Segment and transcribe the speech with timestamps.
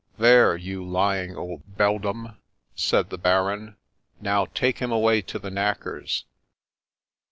[0.17, 2.35] 'There, you lying old beldame!'
[2.75, 6.25] said the Baron;* now take him away to the knacker's.'